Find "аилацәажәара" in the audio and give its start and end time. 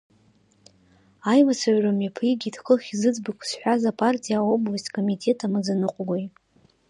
1.31-1.97